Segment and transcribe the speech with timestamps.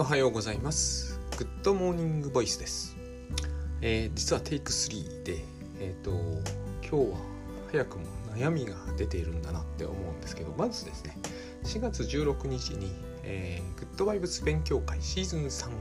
[0.00, 1.18] おはようございます。
[1.38, 2.96] グッドモーニングボイスです、
[3.80, 5.44] えー実はテイク3で
[5.80, 6.12] えっ、と
[6.88, 7.18] 今日は
[7.72, 11.18] 早くも悩みが出ているんだなって思うんですけどまずですね
[11.64, 12.92] 4月16日に、
[13.24, 15.72] えーグッドバイブス勉強会シーズン3を、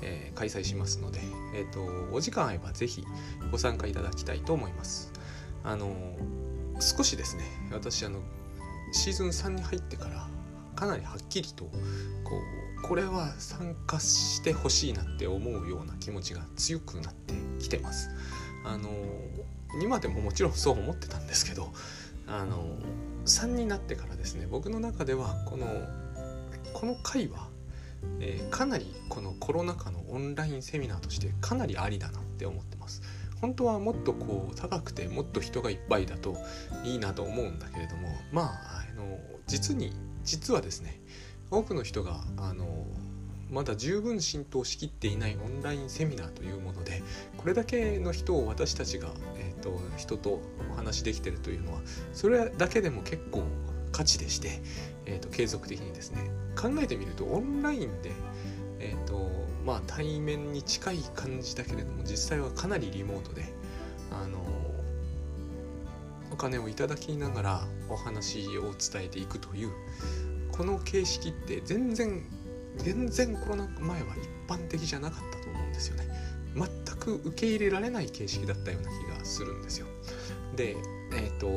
[0.00, 1.20] えー開催しますので、
[1.54, 3.04] えー、とお時間合えばぜひ
[3.52, 5.12] ご参加いただきたいと思います。
[5.64, 5.94] あの
[6.80, 8.20] 少しですね私あの
[8.92, 10.26] シーズン3に入ってから
[10.74, 11.70] かなりはっきりとこ
[12.62, 18.10] うこれは参加してほしいなって思うような気持ちが強くなってきてます。
[18.66, 18.90] あの
[19.82, 21.72] 今でももちろんそう思ってたんですけど
[22.26, 22.76] あの
[23.24, 25.66] 3になってからですね僕の中ではこの
[26.74, 27.48] この回は、
[28.20, 33.02] えーかなりこのコロナ禍のオンラインセミナーとしてかなりありだなって思ってます。
[33.40, 36.36] 本当はもっとこう高くてもっと人がいっぱいだと
[36.84, 39.92] いいなと思うんだけれどもまああの実に
[40.22, 41.00] 実はですね
[41.50, 42.86] 多くの人があの
[43.50, 47.02] まだ十分浸透しきっていないオンラインセミナーというもので
[47.36, 50.40] これだけの人を私たちが、えー、と人と
[50.72, 51.80] お話しできてるというのは
[52.12, 53.44] それだけでも結構
[53.92, 54.60] 価値でして、
[55.06, 58.10] えー、と継続的にですね考えてみるとオンラインで、
[58.80, 59.30] えーと
[59.64, 63.44] まあ、対面に近い感じだけれども実際はかなりリモートで
[64.10, 64.38] あの
[66.32, 69.70] お金をいただきながらお話を伝えていくという
[70.56, 72.22] この形式って全然
[72.76, 74.14] 全然コロナ前は
[74.46, 76.08] 一般的じゃなかったと思うんですよね。
[76.54, 79.86] 全く受け入れられない形式だったような気がするんですよ。
[80.54, 80.76] で
[81.12, 81.48] えっ、と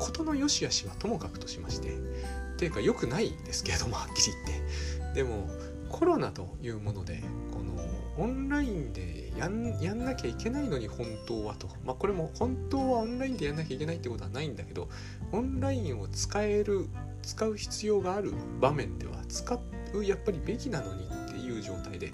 [0.00, 5.22] 事の良し悪しはともかくとしましてっていうか良くないですけれどもはっきり言って。
[5.22, 5.48] でも
[5.88, 7.80] コロナというものでこの
[8.18, 11.68] オンラインでやんやんなきゃいけないのに本当はと。
[11.84, 14.88] まあこれも本当はオンラインでやんなきゃいけないってことはないんだけど
[15.32, 16.88] オンラインを使える
[17.22, 19.58] 使う必要がある場面では使
[19.94, 22.12] うやっぱりべきなのにっていう状態で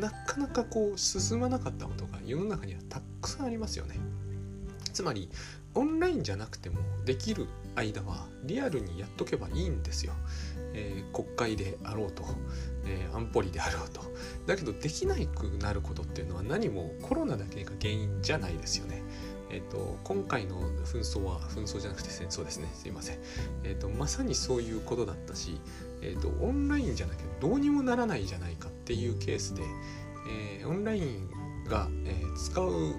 [0.00, 3.98] なかなかこう進まなかったことが世の中にはたくさんありますよね。
[4.92, 5.28] つまり
[5.74, 10.12] オンラインじゃなくてもできる間はリアルにやっとけばいいんですよ、
[10.74, 12.24] えー国会であろうと、
[12.84, 14.02] えー安保理であろうと。
[14.46, 19.02] だけどできなくなることっていうのは何もコロナだけが原因じゃないですよね。
[19.50, 22.68] えっと今回の紛争は紛争じゃなくて戦争ですね。
[22.74, 23.18] すいません、
[23.62, 25.60] えっとまさにそういうことだったし、
[26.02, 29.62] えっとオンラインじゃなきゃどうにもならないじゃないかっていうケースで、
[30.28, 31.28] えーオンライン
[31.68, 32.94] が、えー使う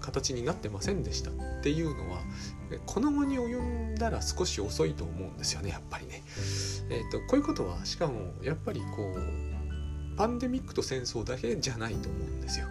[0.00, 2.20] 形になってませんでしたっていうのは
[2.86, 6.22] この後に及んだら少し遅いと思うんですよねやっぱりね。
[6.90, 12.66] えっとこういうことはしかもやっぱりこうパンデミックと戦争だけじゃないと思うんですよ。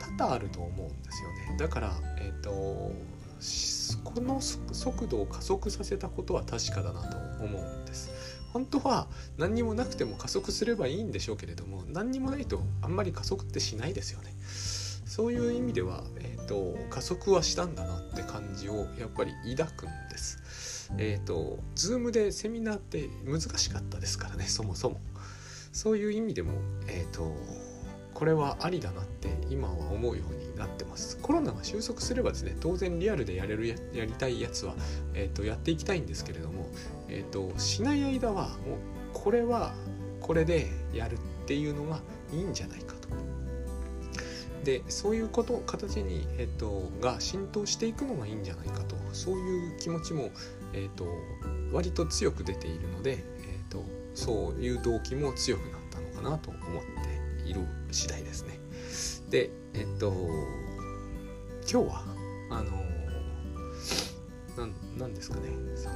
[0.00, 1.56] 多々あると思うんですよね。
[1.58, 2.92] だからえっ、とこ
[4.20, 8.10] の速度を加速させたことは確かだなと思うんです。
[8.52, 14.34] 本当は何にもなくても加速すればいいんでしょうけれども何にもないとあんまり加速ってしないですよね。
[15.18, 20.92] そういう意味では、えー、と加速はしたんだなって感じをやっぱり抱くんです。
[20.96, 25.00] えっ、と Zoom でセミナーって難しかったですからねそもそも。
[25.72, 26.52] そういう意味でも、
[26.86, 27.34] えー、と
[28.14, 31.18] これはありだなって今は思うようになってます。
[31.18, 33.74] コロナが収束すればですね当然リアルでやれるや
[34.04, 34.74] りたいやつは、
[35.14, 36.68] えー、とやっていきたいんですけれども、
[37.08, 38.54] えー、としない間はもう
[39.14, 39.74] これは
[40.20, 41.18] これでやるっ
[41.48, 41.98] ていうのが
[42.32, 42.97] いいんじゃないか。
[44.68, 50.28] でそういうこと形に、えっと、が浸透していくのがいいんじゃないかとそういう気持ちも、
[50.74, 51.06] えっと、
[51.72, 53.18] 割と強く出ているので、えっ
[53.70, 56.62] と、そういう動機も強くなったのかなと思っ
[57.46, 58.58] ている次第ですね。
[59.30, 60.12] でえっと
[61.62, 62.04] 今日は
[62.50, 62.70] あの
[64.66, 65.94] ななんですかねその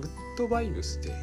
[0.00, 1.14] グッドバイブスで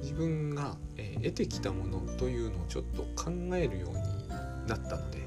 [0.00, 3.96] 自分が、えー得てきたものというのをちょっと考えるように
[4.66, 5.26] なったので、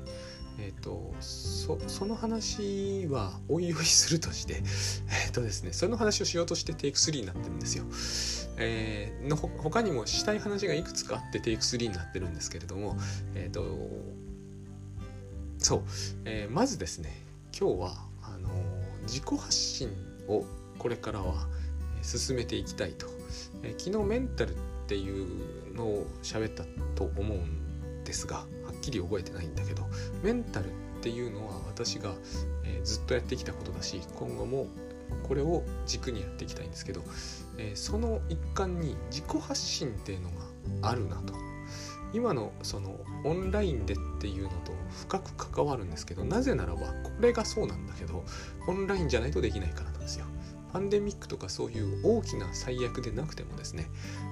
[0.59, 4.61] えー、とそその話はおいおいするとして、
[5.25, 7.85] えーとですね、その話をしようとしてテイク3になってるんですよ。
[8.57, 12.97] えーのほ他にもしたい話がいくつかあってテイク3になってるんですけれども、
[13.35, 13.89] えー、と
[15.59, 15.83] そう、
[16.25, 17.25] えーまずですね
[17.57, 18.49] 今日はあの
[19.03, 19.89] 自己発信
[20.27, 20.45] を
[20.77, 21.47] これからは
[22.01, 23.07] 進めていきたいと、
[23.63, 24.57] えー昨日メンタルっ
[24.87, 26.65] ていうのを喋った
[26.95, 28.45] と思うんですが
[28.79, 29.83] っきり覚えてないんだけど
[30.23, 30.69] メンタルっ
[31.01, 32.13] ていうのは私が、
[32.63, 34.67] えーずっとやってきたことだし今後も
[35.27, 37.01] これを軸にやっていきたいんですけど、
[37.57, 40.29] えーその一環に自己発信っていうの
[40.81, 41.33] があるなと
[42.13, 44.71] 今のそのオンラインでっていうのと
[45.07, 48.23] 深く関わるんですけどなぜならばこれがそうなんだけど
[48.67, 50.25] オンラインじゃないとできないからなんですよ。
[50.71, 53.89] パンデミックとかそういう大きな最悪でなくてもですね、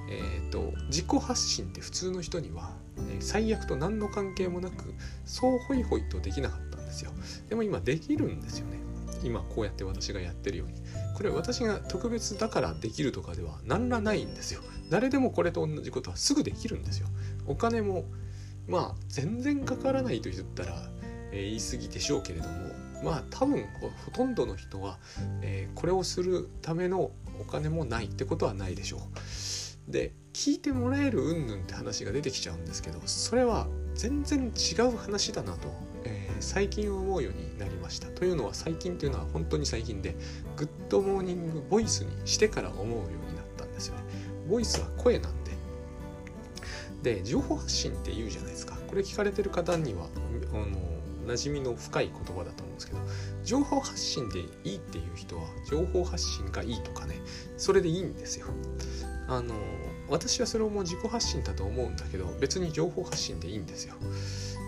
[0.09, 2.75] えーと、自己発信って普通の人には、
[3.19, 4.93] 最悪と何の関係もなく
[5.25, 7.11] そうホイホイとできなかったんですよ。
[7.49, 8.77] でも今できるんですよね。
[9.23, 10.75] 今こうやって私がやってるように
[11.15, 14.61] これ私が特別だからできるとかでは何らないんですよ。
[14.89, 17.07] 誰でもこれと同じことはすぐできるんですよ。
[17.47, 18.05] お金も
[18.67, 20.89] まあ全然かからないと言ったら、
[21.31, 22.55] えー、言い過ぎでしょうけれども
[23.03, 23.65] まあ多分
[24.05, 24.99] ほとんどの人は、
[25.41, 29.91] えー、これをするためのお金もないってことはないでしょう。
[29.91, 35.73] で聞いてもらえる云々って話が出てきちゃうんですけどそれは全然違う話だなと、
[36.03, 38.07] えー、最近思うようになりました。
[38.09, 40.15] というのは最近というのは本当に最近で
[40.55, 44.03] グッドモーニングボイスにしてから思うようになったんですよね。
[44.47, 45.57] ボイスは声なんで。
[47.01, 48.77] で情報発信って言うじゃないですか。
[48.87, 50.05] これ聞かれてる方には
[50.53, 52.99] あの馴染みの深い言葉だと思うんですけど
[53.43, 57.15] 情報発信でいいっていう人は情報発信がいいとかね
[57.57, 58.45] それでいいんですよ。
[59.27, 59.55] あの
[60.09, 63.95] 私はそれをも自己発信だと思うんだけど別に情報発信でいいんですよ。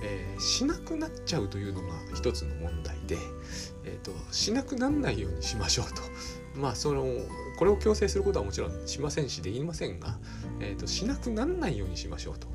[0.02, 3.18] えー、しなくなっちゃうというのが一つの問題で、
[3.84, 6.02] えーと、しなくなんないようにしましょうと。
[6.60, 7.06] まあその
[7.58, 10.18] これを強制することはもちろんしませんしできませんが、
[10.60, 12.48] えーと、しなくなんないようにしましょうと。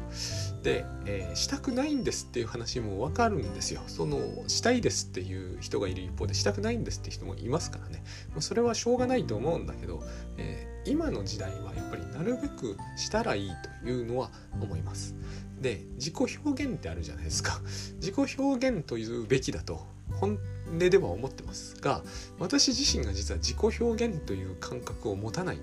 [0.62, 3.82] で、えー、したくないんですっていう話もわかるんですよ。
[3.86, 8.02] そのしたいですっていう人がいる一方でしたくないんですって人もいますからね。
[8.40, 10.02] それはしょうがないと思うんだけど、
[10.38, 13.50] えー、今の時代はやっぱりなるべくしたらいい
[13.82, 15.14] というのは思います。
[15.60, 17.60] で自己表現ってあるじゃないですか。
[18.00, 20.38] 自己表現というべきだと本
[20.68, 22.02] 音では思ってますが
[22.38, 25.58] 私自身が実は自己表現という感覚を持たない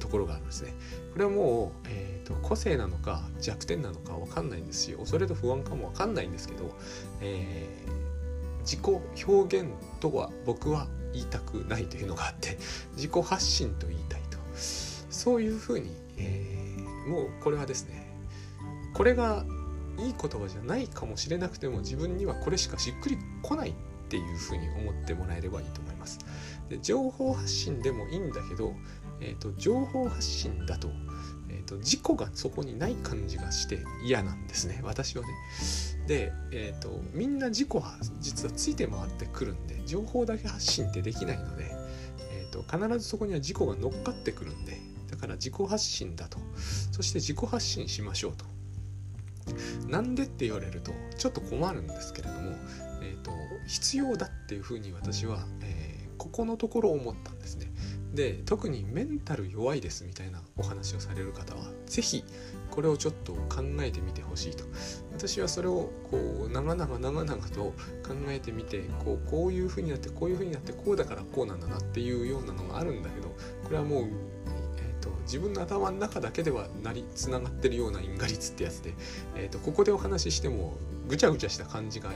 [0.00, 0.74] ところがあるんですね。
[1.12, 6.76] これはもう、えーと、個性なのか弱点なのか分かんないんですよ恐れと不安かも分かんないんですけど、
[7.20, 9.70] えー、自己表現
[10.00, 12.58] とは僕は言いたくないというのがあって
[12.96, 14.23] 自己発信と言いたい
[14.54, 18.14] そういうふうに、えー、もうこれはですね
[18.94, 19.44] これが
[19.98, 23.74] いい言葉じゃないかもしれなくても自分にはこれしかしっくりこないっ
[24.08, 26.18] ていうふうに思ってもらえればいいと思います。
[26.68, 28.74] で情報発信でもいいんだけど、
[29.20, 30.88] えーと、情報発信だと,、
[31.48, 35.28] えーと、事故がそこにない感じがして嫌なんですね私はね。
[36.06, 41.73] で、えーと、みんな事故は実はついて回ってくるんで情報だけ発信ってできないので、
[42.54, 44.80] と必ずそこには事故が乗っかってくるんで
[45.10, 46.38] だから自己発信だと
[46.92, 48.44] そして自己発信しましょうと。
[49.88, 52.52] なんでって言われるとちょっと困るんですけれども、
[53.02, 53.30] えーと、
[53.66, 57.30] 必要だっていうふうに私は、えー、ここのところ思った
[58.14, 58.34] で。
[58.44, 62.24] 特にメンタル弱いですみたいなお話をされる方は是非
[62.70, 64.64] これをちょっと考えてみてほしいと
[65.12, 67.74] 私はそれをこう長々長々と考
[68.28, 73.28] えてみてこうこういうふうになってこういうふうになってこうだからこうなんだなっていうようなのがあるんだけど
[73.64, 74.04] これはもう
[75.04, 78.94] と、自分の頭の中だけではなりつながってるような因果率ってやつで、
[79.36, 80.74] えーと、ここでお話ししても
[81.08, 82.10] ぐちゃぐちゃした感じが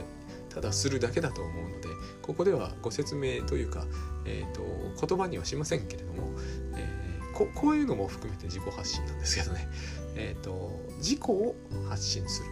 [0.49, 1.78] ただするだけだと思うので
[2.21, 3.85] ここではご説明というか、
[4.25, 6.33] えーと、言葉にはしませんけれども、
[6.75, 9.67] えー、ここういうのも含めて自己発信なんですけどね、
[10.15, 11.55] えーと、自己を
[11.87, 12.49] 発信する。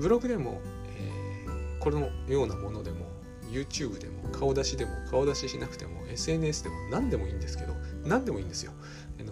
[0.00, 0.60] ブログでも、
[0.96, 3.06] えー、このようなものでも
[3.50, 8.72] YouTube でも顔出しでも顔出ししなくても SNS でも何でもいいんですけど何でもいいんですよ。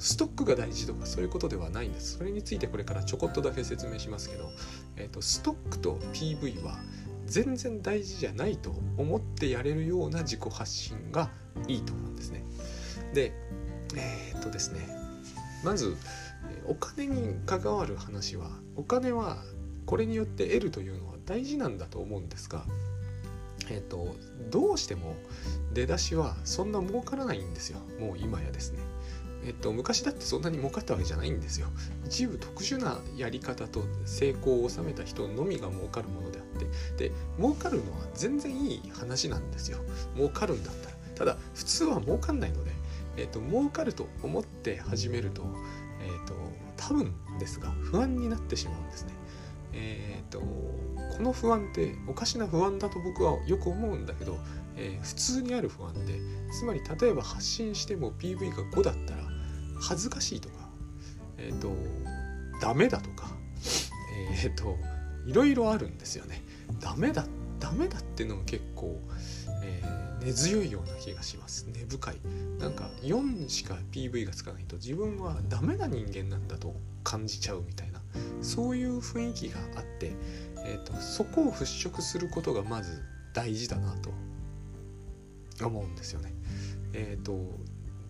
[0.00, 2.16] ストックが大事とかそういうことではないんです。
[2.18, 4.50] それについてこれからちょこっとだけ説明しますけど、
[4.96, 6.80] えーと、ストックと PV は
[7.26, 11.30] 全然大事じゃないと思ってやれるような自己発信が
[11.66, 12.44] いいと思うんですね。
[13.12, 13.32] で
[13.96, 14.80] えー、っとですね。
[15.64, 15.96] まず
[16.66, 19.38] お金に関わる話はお金は
[19.86, 22.64] これによって得るというのは大事なんだと思うんですが
[23.70, 24.14] えーと
[24.50, 25.16] どうしても
[25.72, 27.78] 出だしはそんな儲からないんですよ。
[27.98, 28.93] もう今やですね。
[29.46, 31.68] えっと、昔だってそんなに儲かったわけじゃないんですよ。
[32.06, 36.44] 一部特殊なやり方と成功を収めた人のみが儲かるものであっ
[36.96, 39.78] て、で、儲かるのは全然いい話なんですよ。
[40.16, 40.96] 儲かるんだったら。
[41.14, 42.72] ただ、普通は儲かんないので、
[43.16, 45.44] えっと、儲かると思って始めると、
[46.00, 46.34] えっと、
[46.76, 49.12] 多分ですが、不安になってしまうんですね。
[49.74, 54.38] えっと、この不安っておかしな不安だと僕はよく思うんだけど、
[54.76, 56.20] えー、普通にある不安で
[56.52, 59.22] つまり例えば発信しても PV が5だったら
[59.84, 60.54] 恥ずかしいとか、
[61.36, 61.76] えっ、ー、と、
[62.60, 63.28] ダメだとか、
[64.42, 64.78] えっ、ー、と、
[65.26, 66.42] いろいろあるんですよね。
[66.80, 67.26] ダメだ、
[67.60, 68.98] ダメだっていうのが結構、
[69.62, 71.66] えー、根強いような気がします。
[71.70, 72.16] 根深い。
[72.58, 78.00] なんか4しか PV がつかないと自分はダメな人間なんだと感じちゃうみたいな、
[78.40, 80.12] そういう雰囲気があって、
[80.64, 83.02] えーと、そこを払拭することがまず
[83.34, 84.10] 大事だなと
[85.66, 86.32] 思うんですよね。
[86.94, 87.34] えっ、ー、と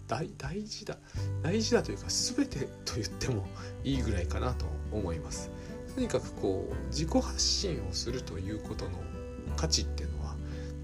[0.06, 0.98] 大大事だ
[1.42, 3.46] 大事だというか全てと言っても
[3.82, 5.50] いいぐらいかなと思います
[5.94, 8.98] とにかくこう自己発信をするということの
[9.56, 10.34] 価値っていうのは、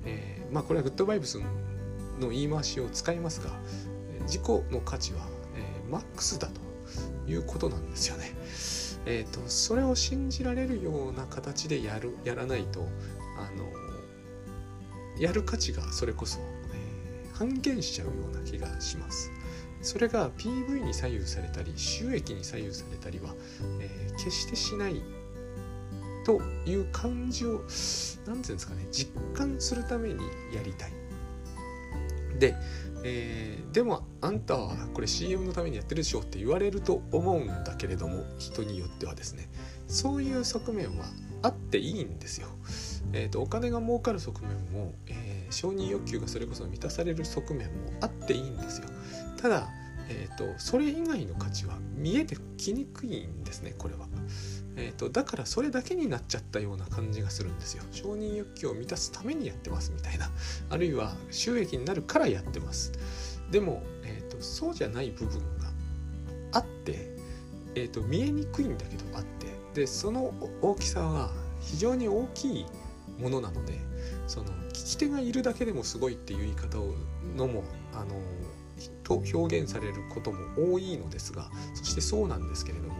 [0.04, 1.38] えー、まあこれはグッドバイブス
[2.20, 3.50] の言い回しを使いますが
[4.22, 6.60] 自己の価値は、えー、マックスだと
[7.30, 8.34] いうことなんですよね。
[9.06, 12.86] えーと、それを信じられるような形でやるやらないと
[13.38, 13.64] あの
[15.18, 16.38] やる価値がそれこそ、
[17.40, 19.32] 半減しちゃうような気がします。
[19.80, 23.34] それが PV に左右されたり収益に左右されたりは、
[23.80, 25.00] えー、決してしない
[26.26, 27.68] という感じを何て
[28.26, 30.22] 言うんですかね実感するために
[30.54, 30.92] やりたい。
[32.38, 32.54] で、
[33.04, 39.48] えー、でもあんたはこれ CM のためにやってるでしょって言われると思うんだけれども人によってはですね
[39.88, 41.06] そういう側面は
[41.40, 42.48] あっていいんですよ。
[43.12, 48.88] えーと、お金が儲かる側面も、えー、承認欲求がそれこそ満たされる側面もあっていいんですよ。
[49.36, 49.68] ただ、
[50.08, 54.06] えーと、それ以外の価値は見えてきにくいんですねこれは。
[54.76, 57.82] えーと、だからそれだけになっちゃったような感じがするんですよ。
[57.92, 60.30] 承認欲求を満たすためにやってますみたいな。
[60.70, 62.92] あるいは収益になるからやってます。
[63.50, 65.70] でも、えーと、そうじゃない部分が
[66.52, 67.10] あって、
[67.74, 71.30] えーと、見えにくいんだけどあってでその大きさは
[71.60, 72.66] 非常に大きい
[73.18, 73.78] ものなので
[74.30, 76.94] その聞き手がいるだけでもすごいっていう言い方を
[77.36, 78.14] のもあの
[79.02, 82.94] と表現されることも多いのですがそしてそうなんですけれども、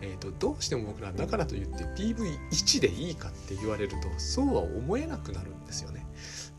[0.00, 6.04] えーと、どうしても僕らだからといって PV1 でいいかって言われるとそうは思えなくなるんですよね。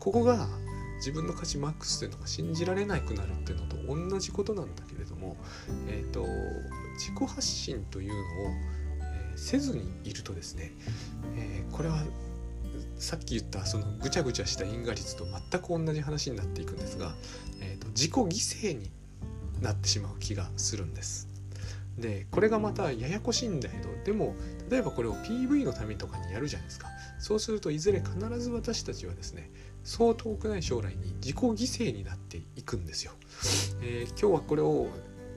[0.00, 0.48] ここが
[0.96, 5.36] 自分の価値マックスというのが信じられなくなるっていうのと同じことなんだけれども、
[5.86, 6.24] えーと、
[6.94, 8.20] 自己発信というのを、
[9.02, 10.72] えー、せずにいるとですね、
[11.36, 12.02] えー、これは
[12.98, 17.14] さっき言ったそのぐちゃぐちゃした因果率と全く同じ話になっていくんですが、
[17.60, 18.28] えーと、自己犠
[18.72, 18.90] 牲に
[19.60, 21.28] なってしまう気がするんです。
[21.98, 24.34] でこれがまたややこしいんだけどでも
[24.68, 26.88] 例えばこれを PV のためとかにやるじゃないですか
[27.20, 29.48] そうするといずれ必ず私たちはですね
[29.84, 33.12] そう遠くない将来に自己犠牲になっていくんですよ。
[33.82, 34.88] えー、今日はこれを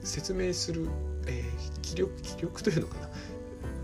[0.02, 0.88] 説明する、
[1.26, 3.08] えー、気力気力というのかな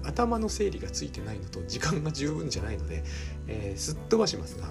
[0.07, 3.05] 頭の整理がついてないのと時間が十分じゃないので、
[3.47, 4.69] えー、すっ飛ばしますが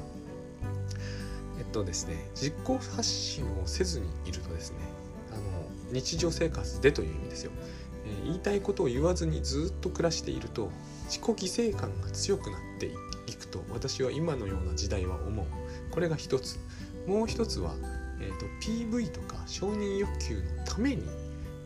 [1.60, 4.78] えっとですね実行発信をせずにいるとですね
[5.32, 5.42] あの
[5.92, 7.52] 日常生活でという意味ですよ、
[8.06, 10.72] えー、言いたいことを言わずにずっと暮らしていると
[11.06, 12.92] 自己犠牲感が強くなって
[13.28, 15.46] いくと私は今のような時代は思う。
[15.92, 16.60] これが一つ。
[17.08, 17.74] もう一つは、
[18.20, 21.04] えーと、PV とか承認欲求のために、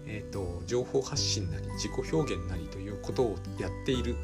[0.08, 4.16] えーと、情報発信なり自己表現なりということをやっている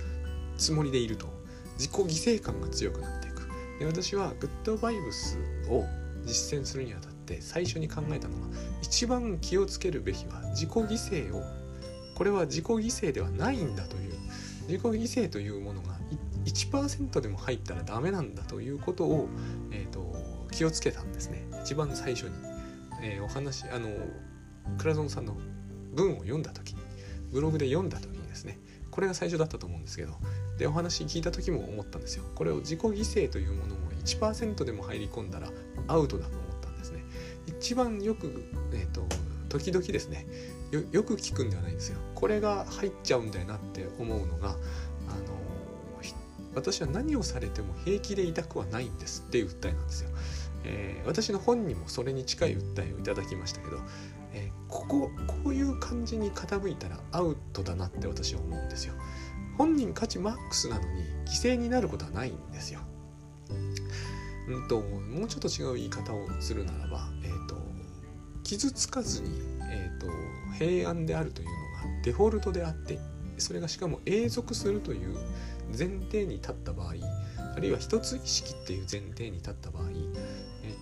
[0.57, 1.43] つもりでいると。
[1.77, 3.47] 自己犠牲感が強くなっていく。
[3.79, 5.37] で私はグッドバイブス
[5.69, 5.85] を
[6.25, 8.47] 実践するにあたって最初に考えたのは
[8.81, 11.41] 一番気をつけるべきは自己犠牲を
[12.15, 14.13] これは自己犠牲ではないんだという。
[14.67, 15.97] 自己犠牲というものが
[16.45, 19.27] 1%でも入ったらダメなんだということを、
[19.71, 20.15] えーと、
[20.51, 21.45] 気をつけたんですね。
[21.63, 22.31] 一番最初に、
[23.01, 23.89] えー、お話あの
[24.77, 25.35] 倉園さんの
[25.93, 26.81] 文を読んだ時に
[27.31, 28.59] ブログで読んだ時にですね
[28.91, 30.13] これが最初だったと思うんですけど
[30.57, 32.23] でお話聞いた時も思ったんですよ。
[32.35, 35.49] これを自己犠牲というものも1%でも入り込んだら
[35.87, 37.03] アウトだと思ったんですね。
[37.47, 39.01] 一番よく、えーと、
[39.49, 40.27] と時々ですね
[40.91, 41.97] よく聞くんではないんですよ。
[42.13, 44.57] これが入っちゃうんだよなって思うのがあの
[46.55, 50.09] 私は何をされても平気で痛くはないんですっていう訴えなんですよ。
[50.65, 53.79] えー、私の本にもそれに近い訴えをいただきましたけど、
[54.33, 58.93] えー、こここういう感じに傾いたらアウトだなって私は思うんですよ。
[59.57, 62.81] 本人価値マックスなのに犠牲になることはないんですよ。
[64.47, 67.55] うんともうちょっと違う言い方をするならば、えーと、
[68.43, 69.29] 傷つかずに、
[69.71, 70.07] えーと
[70.53, 72.99] 平安であるというのがデフォルトであって
[73.37, 75.15] それがしかも永続するという
[75.67, 76.93] 前提に立った場合
[77.55, 79.83] あるいは一つ意識っていう前提に立った場合、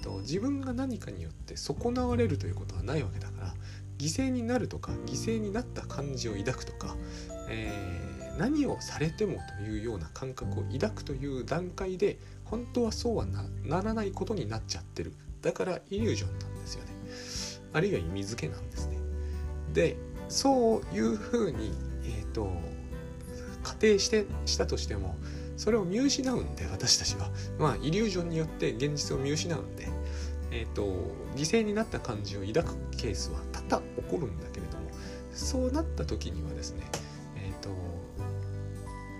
[0.01, 3.53] と、自分が何かによって損なわれるということはないわけだから
[3.97, 6.95] 犠牲になるとか犠牲になった感じを抱くとか、
[7.49, 15.13] えー、何をされてもというような感覚を抱くという段階で本当はそうはならないことになっちゃってる。
[15.41, 16.91] だからイリュージョンなんですよね。
[17.73, 18.97] あるいは意味付けなんですね。
[19.73, 21.71] でそういうふうに
[22.03, 22.51] えっ、ー、と
[23.63, 25.15] 仮定してしたとしても
[25.61, 29.89] それを見失うんで私たちはまあイリュージョンによって現実を見失うんで
[30.49, 30.81] え、ー、と
[31.35, 34.89] 犠牲になった感じを抱くケースは多々起こるんだけれども
[35.31, 36.87] そうなった時にはですね
[37.35, 37.69] えっ、ー、と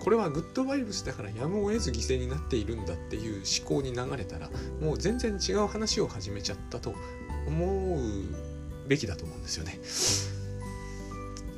[0.03, 4.49] これはグッドバイブスだからやむを得ず犠牲になっているんだっていう思考に流れたら
[4.81, 6.95] もう全然違う話を始めちゃったと
[7.45, 7.99] 思う
[8.87, 9.79] べきだと思うんですよね。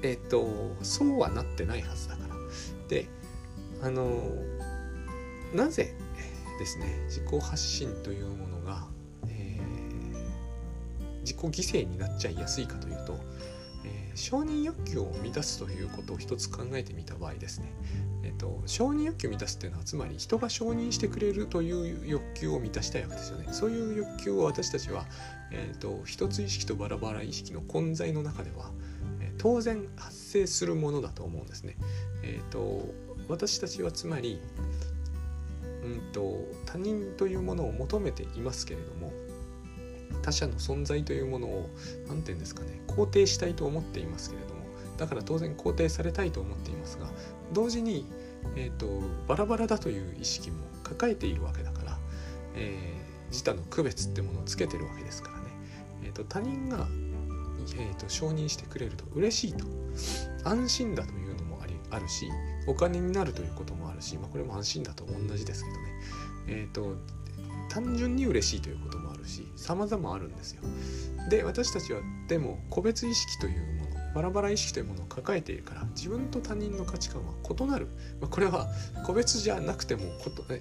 [0.03, 2.35] えっ、とそうはなってないはずだから。
[2.89, 3.07] で
[3.81, 4.21] あの
[5.53, 5.93] なぜ
[6.60, 8.88] ですね自己発信というものが、
[9.27, 13.17] えー、自己犠牲になっちゃいやすいかというと、
[13.86, 17.74] えー、承認欲求を満たすということを一つ考えてみた場合ですね、
[18.24, 25.05] えーと、承認欲求を満たすっていうのはつまり人が承認してくれるという欲求を満たしたいわけですよねそういう欲求を私たちは、
[25.51, 28.72] えーと、一つ意識とバラバラ意識の混在の中では、
[29.19, 31.75] え、当然発生するものだと思うんですね。
[32.24, 34.41] えーと私たちはつまり
[35.83, 39.11] うんと他人というものを求めていますけれども
[40.21, 41.69] 他者の存在というものを
[42.07, 44.63] 何て言うんですかね肯定したいと思っていますけれども
[44.97, 47.07] だから当然肯定されたいと思っていますが
[47.51, 48.05] 同時に、
[48.55, 48.87] えーと、
[49.27, 51.97] バラバラだという意識も抱えているわけだから、
[52.55, 55.43] えー、自他の区別ってものをつけてるわけですからね、
[56.03, 56.87] えーと、他人が、
[57.77, 59.65] えーと承認してくれると嬉しいと
[60.43, 61.23] 安心だという
[61.93, 62.29] あるし
[62.67, 65.83] お金になるということもあるし、まあ、これも安心だと同じですけどね、
[66.47, 66.95] えーと、
[67.69, 70.62] 単純に嬉しいということもあるし様々あるんですよ。
[71.29, 73.82] で私たちはでも個別意識というもの
[74.13, 77.88] バラバラ意識というものを抱えているから自分と他人の価値観は異なる、
[78.22, 78.67] まあ、これは
[79.05, 80.03] 個別じゃなくても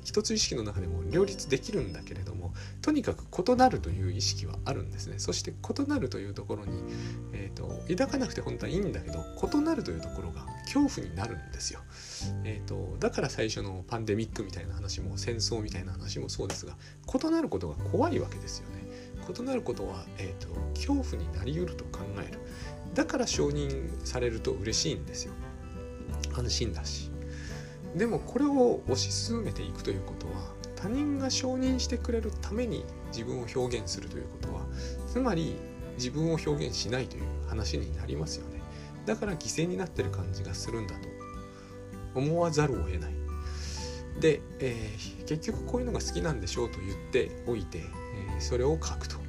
[0.05, 5.19] 一つ意識の中でも両立できるんだけれどもとにかく異なるという意識はあるんですね。
[5.19, 6.83] そして異なるというところに、
[7.33, 9.21] えーと、抱かなくて本当はいいんだけど
[9.53, 11.81] 異なるというところが恐怖になるんですよ、
[12.45, 16.77] えーと、だから最初のパンデミックみたいな話も戦争みたいな話もそうですが
[17.13, 18.83] 異なることが怖いわけですよね。
[19.39, 22.41] 異なることは、えーと恐怖になりうると考える。
[22.95, 25.33] だから承認されると嬉しいんですよ。
[26.35, 27.11] 安心だし。
[27.97, 34.63] でもこれを推し進めていくということは他人が承認してくれるために自分を表現するということは
[35.07, 35.57] つまり
[35.97, 38.63] 自分を表現しないという話になりますよね。
[39.05, 41.09] だから犠牲になってる感じがするんだと
[42.15, 43.13] 思わざるを得ない。
[44.21, 49.22] で、えー、結局こういうのが好きなんでしょうと言っておいて、えー、それを書くと。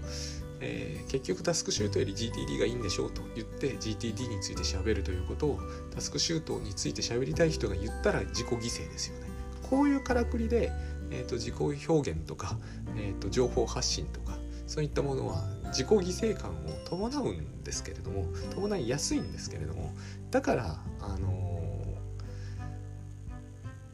[0.66, 5.60] えー、結局タスクシュートより GTD がいいんでしょうと言って GTD について喋るということを
[5.94, 9.28] タスクシュートについて喋りたい人が言ったら自己犠牲ですよね。
[9.70, 10.72] こういうからくりで、
[11.12, 11.56] えーと、自己
[11.88, 12.58] 表現とか、
[12.96, 16.54] えーと、情報発信とかそういったものは自己犠牲感を
[16.86, 19.94] 伴うんですけれども伴いやすいんですけれども
[20.32, 21.82] だからあの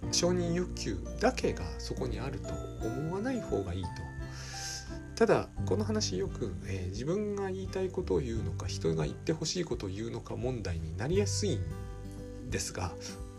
[0.04, 2.50] ー、承認欲求だけがそこにあると
[2.86, 3.90] 思わない方がいいと
[5.20, 12.94] ただこの話よく、えー、自分が言いたいことを言うのか人が言ってほしいことを言うのか問題になりやすいんですが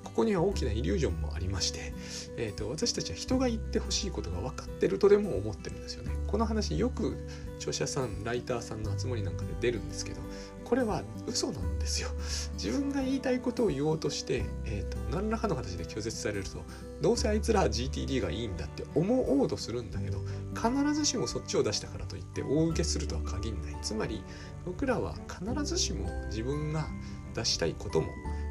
[0.04, 1.94] ここには大きなイリュージョンもありまして、
[2.36, 6.10] えーと、私たちは人が言ってほしいことが分かってるとでも思ってるんですよね。
[6.26, 7.16] この話よく
[7.56, 10.20] 著者さんライターさんの集まりなんかで出るんですけど
[10.64, 12.08] これは嘘なんですよ。
[12.54, 16.62] 自分が言いたいことを言おうとして、えーと、何らかの形で拒絶されると
[17.00, 20.19] どうせあいつらは GTD がいいんだって思おうとするんだけど
[20.62, 24.22] 必ずしもそっちを出したからといって大受けするとは限らないつまり
[24.66, 26.86] 僕らは必ずしも自分が
[27.34, 28.08] 出したいことも、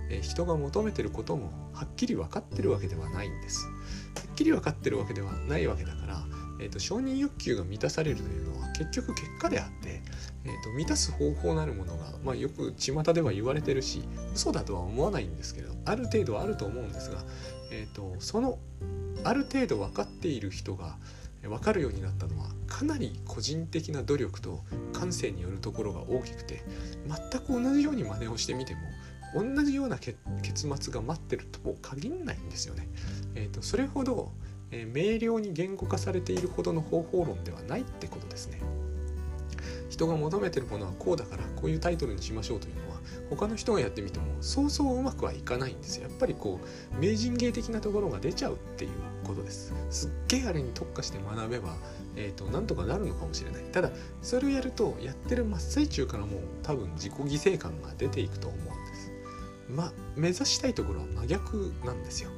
[0.10, 3.66] え、人が求めてることもはっきり分かってるわけではないんです。
[3.66, 3.72] は
[4.32, 6.26] っきり分かってるわけではないわけだから
[6.60, 10.02] えーと、承認欲求が満たされるというのは結局結果であって、
[10.44, 14.04] えーと、満たす方法なるものが、まあ、よく巷では言われてるし
[14.36, 17.24] 嘘だとは思わないんですけどある程度あると思うんですが、
[17.72, 18.60] えーと、その
[19.24, 20.98] ある程度分かっている人が
[21.44, 26.64] 分かるようになったのはかなり個人的な努力と感性によるところが大きくて
[27.08, 28.82] 全く同じように真似をしてみても
[29.36, 32.88] 同じような結末が待ってるとも限らないんですよね。
[33.36, 34.32] えー、とそれほど
[34.72, 38.60] えー、明瞭に言語化されているほどの方法論ではないってことですね。
[39.90, 42.89] 人が求めてるものはこうだからこういうタイトルにしましょうというのは
[43.30, 46.00] 他の人がやってみてもそうそううまくはいかないんです。
[46.02, 46.60] やっぱりこ
[46.94, 48.92] う名人芸的なところが出ちゃうっていう
[49.24, 49.74] ことです。
[49.90, 51.76] すっげえあれに特化して学べば、
[52.16, 53.64] えーと、なんとかなるのかもしれない。
[53.72, 59.12] ただそれをやるとやってる真っ最中からもう多分自己犠牲感が出ていくと思うんです。
[59.70, 62.30] まあ目指したいところは真逆なんですよ。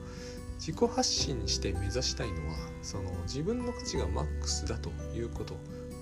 [0.61, 5.55] 自己発信して目指したいのはその自分の価値がマックスだということ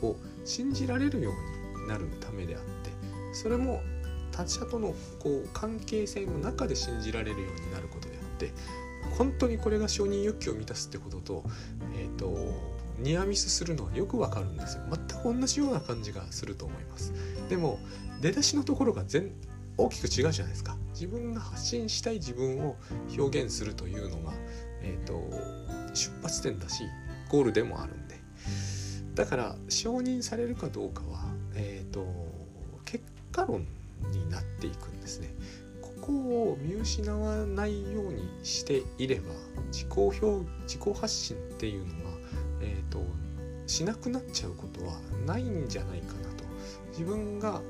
[0.06, 2.92] を信じられるようになるためであって
[3.32, 3.82] それも
[4.46, 8.54] 他者とのこう関係性の中で信じられるようになることであって
[9.18, 11.44] 本当にこれが承認欲求を満たすってことと,、
[11.98, 12.38] えーと、
[13.00, 14.84] ニアミスするのはよくわかるんですよ。
[14.90, 17.14] 全く同じような感じがすると思います。
[17.50, 17.80] でも
[18.22, 19.32] 出だしのところが全
[19.78, 20.78] 大きく違うじゃないですか。
[20.94, 22.78] 自分が発信したい自分を
[23.18, 24.34] 表現するというのが、
[24.82, 25.30] えーと、
[25.94, 26.84] 出発点だし
[27.30, 28.20] ゴールでもあるんで。
[29.16, 31.26] だから承認されるかどうかは、
[31.56, 32.06] えーと、
[32.86, 33.68] 結果論
[34.12, 35.34] になっていくんですね。
[35.82, 36.14] ここ
[36.52, 39.34] を見失わないようにしていれば
[39.72, 40.26] 自己表
[40.64, 42.12] 自己発信っていうのは、
[42.62, 43.06] えーと、
[43.68, 46.44] しなくなっちゃうことはないんじゃないかなと
[46.90, 47.62] 自分が、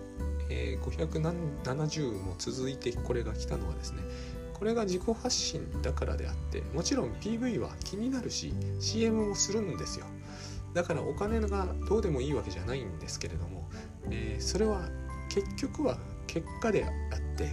[0.49, 4.03] えー、570も続いてこれが来たのはですね
[4.53, 10.05] これが自己発信だからであってもちろん PV は気になるし CM もするんですよ
[10.73, 13.69] だからお金がどうでもいいわけじゃないんですけれども、
[14.11, 14.89] えー、それは
[15.29, 15.97] 結局は
[16.29, 16.91] 結果であっ
[17.37, 17.49] て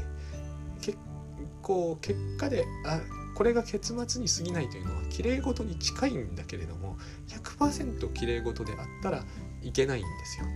[0.83, 0.99] 結
[1.63, 3.01] 構結果であ
[3.35, 6.97] これが結末に過ぎないというのはきれい事に近いんだけれども
[7.29, 9.25] 100%綺麗事であったら
[9.63, 10.47] いけないんですよ。